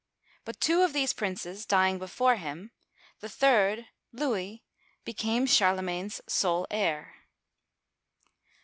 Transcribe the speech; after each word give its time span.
But 0.45 0.59
two 0.59 0.81
of 0.81 0.93
these 0.93 1.13
princes 1.13 1.63
dying 1.63 1.99
before 1.99 2.37
him, 2.37 2.71
the 3.19 3.29
third, 3.29 3.85
Louis, 4.11 4.63
became 5.05 5.45
Charlemagne's 5.45 6.21
sole 6.25 6.65
heir. 6.71 7.17